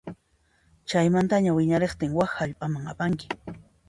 [0.93, 3.27] Chaymantaña wiñariqtin wak hallp'aman apanki.